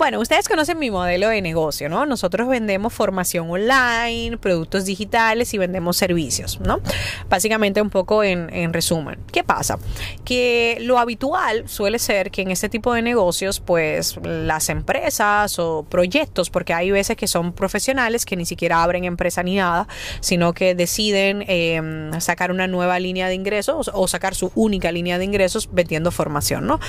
[0.00, 2.06] Bueno, ustedes conocen mi modelo de negocio, ¿no?
[2.06, 6.80] Nosotros vendemos formación online, productos digitales y vendemos servicios, ¿no?
[7.28, 9.18] Básicamente un poco en, en, resumen.
[9.30, 9.78] ¿Qué pasa?
[10.24, 15.84] Que lo habitual suele ser que en este tipo de negocios, pues las empresas o
[15.86, 19.86] proyectos, porque hay veces que son profesionales que ni siquiera abren empresa ni nada,
[20.20, 25.18] sino que deciden eh, sacar una nueva línea de ingresos o sacar su única línea
[25.18, 26.80] de ingresos vendiendo formación, ¿no?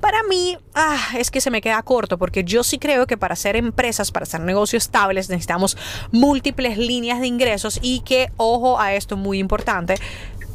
[0.00, 3.34] Para mí, ah, es que se me queda corto porque yo sí creo que para
[3.34, 5.76] hacer empresas, para hacer negocios estables, necesitamos
[6.12, 9.94] múltiples líneas de ingresos y que, ojo a esto muy importante,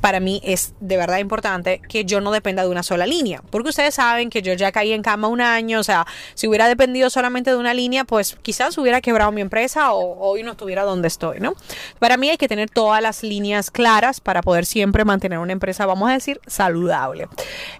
[0.00, 3.70] para mí es de verdad importante que yo no dependa de una sola línea, porque
[3.70, 7.10] ustedes saben que yo ya caí en cama un año, o sea, si hubiera dependido
[7.10, 11.08] solamente de una línea, pues quizás hubiera quebrado mi empresa o hoy no estuviera donde
[11.08, 11.54] estoy, ¿no?
[11.98, 15.86] Para mí hay que tener todas las líneas claras para poder siempre mantener una empresa,
[15.86, 17.28] vamos a decir, saludable,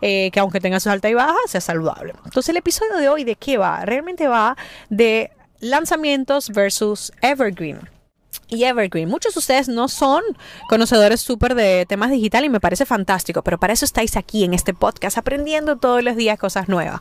[0.00, 2.14] eh, que aunque tenga sus altas y bajas, sea saludable.
[2.24, 3.84] Entonces el episodio de hoy, ¿de qué va?
[3.84, 4.56] Realmente va
[4.88, 5.30] de
[5.60, 7.97] lanzamientos versus evergreen
[8.48, 9.08] y Evergreen.
[9.08, 10.22] Muchos de ustedes no son
[10.68, 14.54] conocedores súper de temas digital y me parece fantástico, pero para eso estáis aquí en
[14.54, 17.00] este podcast aprendiendo todos los días cosas nuevas.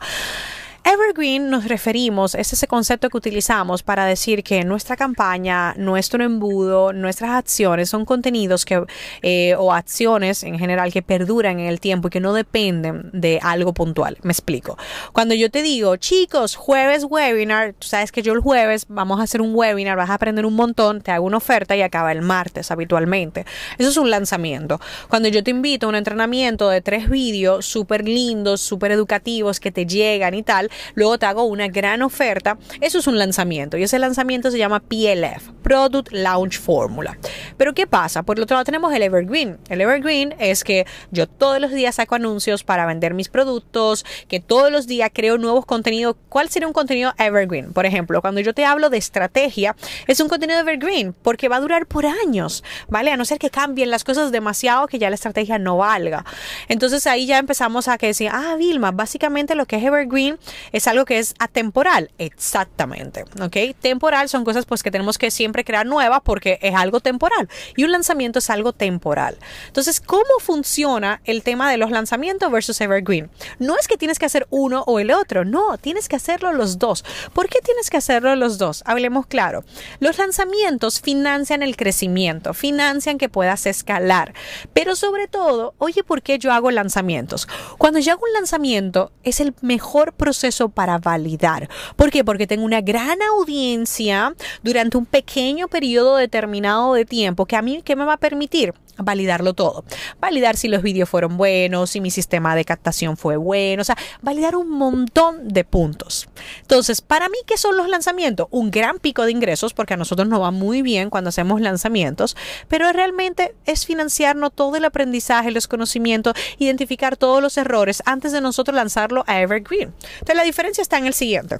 [0.90, 6.94] Evergreen nos referimos, es ese concepto que utilizamos para decir que nuestra campaña, nuestro embudo,
[6.94, 8.82] nuestras acciones son contenidos que,
[9.20, 13.38] eh, o acciones en general que perduran en el tiempo y que no dependen de
[13.42, 14.16] algo puntual.
[14.22, 14.78] Me explico.
[15.12, 19.24] Cuando yo te digo, chicos, jueves webinar, tú sabes que yo el jueves vamos a
[19.24, 22.22] hacer un webinar, vas a aprender un montón, te hago una oferta y acaba el
[22.22, 23.44] martes habitualmente.
[23.76, 24.80] Eso es un lanzamiento.
[25.10, 29.70] Cuando yo te invito a un entrenamiento de tres vídeos súper lindos, súper educativos que
[29.70, 32.58] te llegan y tal, luego te hago una gran oferta.
[32.80, 37.18] Eso es un lanzamiento y ese lanzamiento se llama PLF, Product Launch Formula.
[37.58, 38.22] Pero ¿qué pasa?
[38.22, 39.58] Por el otro lado tenemos el Evergreen.
[39.68, 44.40] El Evergreen es que yo todos los días saco anuncios para vender mis productos, que
[44.40, 46.16] todos los días creo nuevos contenidos.
[46.28, 47.72] ¿Cuál sería un contenido Evergreen?
[47.72, 49.76] Por ejemplo, cuando yo te hablo de estrategia,
[50.06, 53.10] es un contenido Evergreen porque va a durar por años, ¿vale?
[53.10, 56.24] A no ser que cambien las cosas demasiado que ya la estrategia no valga.
[56.68, 60.38] Entonces ahí ya empezamos a que decir, ah, Vilma, básicamente lo que es Evergreen
[60.72, 62.12] es algo que es atemporal.
[62.18, 63.24] Exactamente.
[63.40, 63.76] ¿Ok?
[63.80, 67.47] Temporal son cosas pues que tenemos que siempre crear nuevas porque es algo temporal.
[67.76, 69.38] Y un lanzamiento es algo temporal.
[69.66, 73.30] Entonces, ¿cómo funciona el tema de los lanzamientos versus Evergreen?
[73.58, 75.44] No es que tienes que hacer uno o el otro.
[75.44, 77.04] No, tienes que hacerlo los dos.
[77.32, 78.82] ¿Por qué tienes que hacerlo los dos?
[78.86, 79.64] Hablemos claro.
[80.00, 84.34] Los lanzamientos financian el crecimiento, financian que puedas escalar.
[84.72, 87.48] Pero sobre todo, oye, ¿por qué yo hago lanzamientos?
[87.78, 91.68] Cuando yo hago un lanzamiento, es el mejor proceso para validar.
[91.96, 92.24] ¿Por qué?
[92.24, 97.82] Porque tengo una gran audiencia durante un pequeño periodo determinado de tiempo que a mí,
[97.84, 98.74] ¿qué me va a permitir?
[98.98, 99.84] validarlo todo.
[100.20, 103.96] Validar si los vídeos fueron buenos, si mi sistema de captación fue bueno, o sea,
[104.22, 106.28] validar un montón de puntos.
[106.60, 108.48] Entonces, para mí, ¿qué son los lanzamientos?
[108.50, 112.36] Un gran pico de ingresos, porque a nosotros nos va muy bien cuando hacemos lanzamientos,
[112.68, 118.40] pero realmente es financiarnos todo el aprendizaje, los conocimientos, identificar todos los errores antes de
[118.40, 119.94] nosotros lanzarlo a Evergreen.
[120.12, 121.58] Entonces, la diferencia está en el siguiente.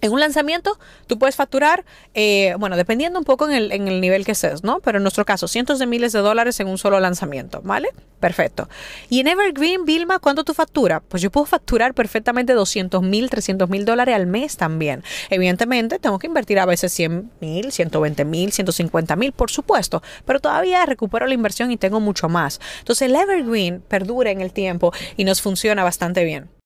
[0.00, 4.00] En un lanzamiento, tú puedes facturar, eh, bueno, dependiendo un poco en el, en el,
[4.00, 4.80] nivel que seas, ¿no?
[4.80, 7.88] Pero en nuestro caso, cientos de miles de dólares en un solo lanzamiento, ¿vale?
[8.20, 8.68] Perfecto.
[9.08, 11.02] Y en Evergreen, Vilma, ¿cuánto tú facturas?
[11.08, 15.02] Pues yo puedo facturar perfectamente 200 mil, 300 mil dólares al mes también.
[15.30, 20.40] Evidentemente, tengo que invertir a veces 100 mil, 120 mil, 150 mil, por supuesto, pero
[20.40, 22.60] todavía recupero la inversión y tengo mucho más.
[22.80, 26.57] Entonces, el Evergreen perdura en el tiempo y nos funciona bastante bien.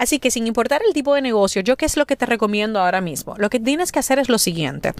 [0.00, 2.80] Así que sin importar el tipo de negocio, yo qué es lo que te recomiendo
[2.80, 3.34] ahora mismo.
[3.36, 4.94] Lo que tienes que hacer es lo siguiente.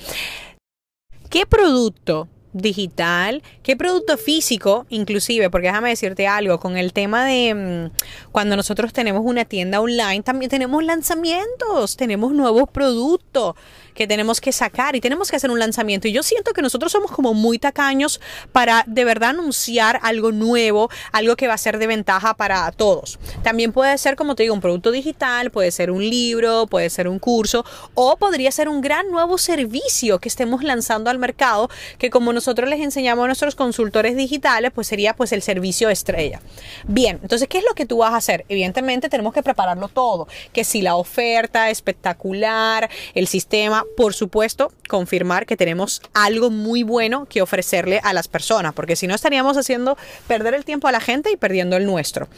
[1.30, 7.54] ¿Qué producto digital, qué producto físico, inclusive, porque déjame decirte algo, con el tema de
[7.54, 13.54] mm, cuando nosotros tenemos una tienda online, también tenemos lanzamientos, tenemos nuevos productos
[14.00, 16.08] que tenemos que sacar y tenemos que hacer un lanzamiento.
[16.08, 18.18] Y yo siento que nosotros somos como muy tacaños
[18.50, 23.18] para de verdad anunciar algo nuevo, algo que va a ser de ventaja para todos.
[23.42, 27.08] También puede ser, como te digo, un producto digital, puede ser un libro, puede ser
[27.08, 31.68] un curso o podría ser un gran nuevo servicio que estemos lanzando al mercado
[31.98, 36.40] que como nosotros les enseñamos a nuestros consultores digitales, pues sería pues el servicio estrella.
[36.86, 38.46] Bien, entonces, ¿qué es lo que tú vas a hacer?
[38.48, 45.46] Evidentemente tenemos que prepararlo todo, que si la oferta espectacular, el sistema, por supuesto, confirmar
[45.46, 49.96] que tenemos algo muy bueno que ofrecerle a las personas, porque si no estaríamos haciendo
[50.26, 52.28] perder el tiempo a la gente y perdiendo el nuestro.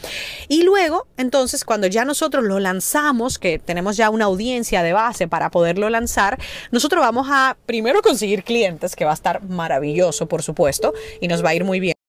[0.47, 5.27] Y luego, entonces, cuando ya nosotros lo lanzamos, que tenemos ya una audiencia de base
[5.27, 6.39] para poderlo lanzar,
[6.71, 11.43] nosotros vamos a primero conseguir clientes, que va a estar maravilloso, por supuesto, y nos
[11.43, 12.02] va a ir muy bien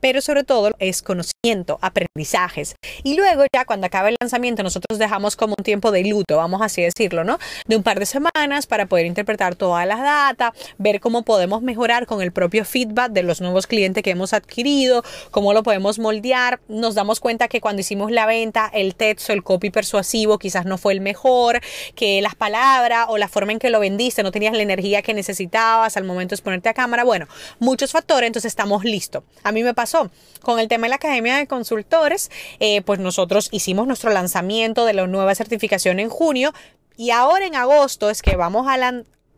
[0.00, 2.74] pero sobre todo es conocimiento, aprendizajes.
[3.02, 6.62] Y luego ya cuando acabe el lanzamiento nosotros dejamos como un tiempo de luto, vamos
[6.62, 7.38] así decirlo, ¿no?
[7.66, 12.06] De un par de semanas para poder interpretar todas las data, ver cómo podemos mejorar
[12.06, 16.60] con el propio feedback de los nuevos clientes que hemos adquirido, cómo lo podemos moldear.
[16.68, 20.78] Nos damos cuenta que cuando hicimos la venta el texto, el copy persuasivo quizás no
[20.78, 21.60] fue el mejor,
[21.94, 25.14] que las palabras o la forma en que lo vendiste no tenías la energía que
[25.14, 27.04] necesitabas al momento de exponerte a cámara.
[27.04, 27.26] Bueno,
[27.58, 29.24] muchos factores, entonces estamos listos.
[29.42, 29.74] A mí me
[30.42, 32.30] con el tema de la Academia de Consultores,
[32.60, 36.52] eh, pues nosotros hicimos nuestro lanzamiento de la nueva certificación en junio
[36.96, 38.76] y ahora en agosto es que vamos a,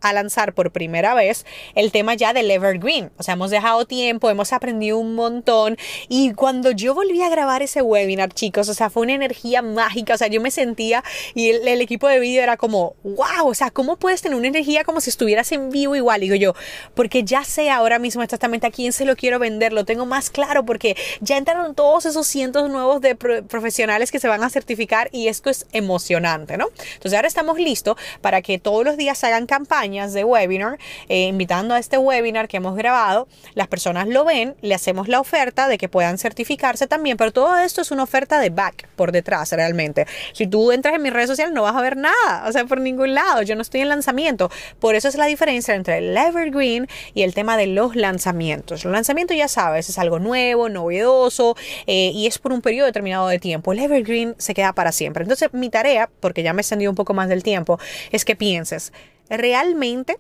[0.01, 1.45] a lanzar por primera vez
[1.75, 3.11] el tema ya del Evergreen.
[3.19, 5.77] O sea, hemos dejado tiempo, hemos aprendido un montón
[6.09, 10.15] y cuando yo volví a grabar ese webinar, chicos, o sea, fue una energía mágica,
[10.15, 11.05] o sea, yo me sentía
[11.35, 14.85] y el, equipo de vídeo era como, wow, o sea, ¿cómo puedes tener una energía
[14.85, 16.21] como si estuvieras en vivo igual?
[16.21, 16.55] Digo yo,
[16.95, 20.31] porque ya sé ahora mismo exactamente a quién se lo quiero vender, lo tengo más
[20.31, 25.09] claro porque ya entraron todos esos cientos nuevos de profesionales que se van a certificar
[25.13, 26.69] y esto es emocionante, ¿no?
[26.95, 30.79] Entonces ahora estamos listos para que todos los días hagan campaña de webinar,
[31.09, 33.27] eh, invitando a este webinar que hemos grabado.
[33.55, 37.59] Las personas lo ven, le hacemos la oferta de que puedan certificarse también, pero todo
[37.59, 40.07] esto es una oferta de back por detrás realmente.
[40.33, 42.81] Si tú entras en mis redes sociales no vas a ver nada, o sea, por
[42.81, 43.43] ningún lado.
[43.43, 44.51] Yo no estoy en lanzamiento.
[44.79, 48.85] Por eso es la diferencia entre el evergreen y el tema de los lanzamientos.
[48.85, 53.27] Los lanzamientos ya sabes, es algo nuevo, novedoso eh, y es por un periodo determinado
[53.27, 53.73] de tiempo.
[53.73, 55.25] El evergreen se queda para siempre.
[55.25, 57.81] Entonces mi tarea, porque ya me he extendido un poco más del tiempo,
[58.13, 58.93] es que pienses,
[59.31, 60.19] realmente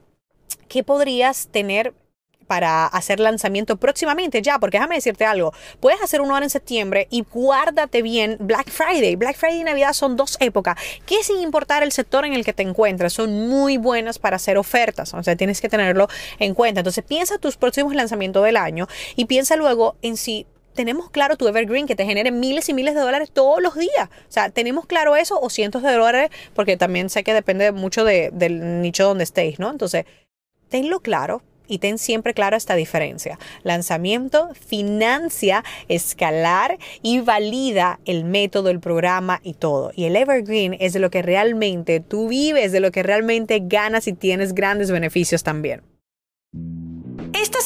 [0.68, 1.94] qué podrías tener
[2.50, 7.06] para hacer lanzamiento próximamente ya, porque déjame decirte algo, puedes hacer uno ahora en septiembre
[7.08, 9.14] y guárdate bien Black Friday.
[9.14, 10.76] Black Friday y Navidad son dos épocas
[11.06, 14.58] que sin importar el sector en el que te encuentres son muy buenas para hacer
[14.58, 16.08] ofertas, o sea, tienes que tenerlo
[16.40, 16.80] en cuenta.
[16.80, 21.48] Entonces piensa tus próximos lanzamientos del año y piensa luego en si tenemos claro tu
[21.48, 24.08] evergreen que te genere miles y miles de dólares todos los días.
[24.08, 28.04] O sea, tenemos claro eso o cientos de dólares, porque también sé que depende mucho
[28.04, 29.70] del nicho donde estéis, ¿no?
[29.70, 30.04] Entonces,
[30.68, 31.42] tenlo claro.
[31.66, 33.38] Y ten siempre claro esta diferencia.
[33.62, 39.92] Lanzamiento financia, escalar y valida el método, el programa y todo.
[39.94, 44.08] Y el evergreen es de lo que realmente tú vives, de lo que realmente ganas
[44.08, 45.82] y tienes grandes beneficios también.